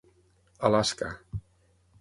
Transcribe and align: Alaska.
Alaska. 0.69 1.13